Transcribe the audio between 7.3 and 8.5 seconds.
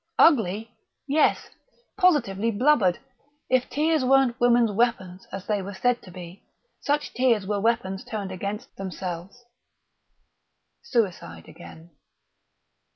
were weapons turned